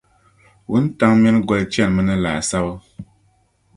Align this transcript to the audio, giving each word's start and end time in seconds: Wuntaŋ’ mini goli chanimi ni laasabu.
Wuntaŋ’ 0.69 1.13
mini 1.21 1.39
goli 1.47 1.65
chanimi 1.73 2.01
ni 2.07 2.15
laasabu. 2.23 2.73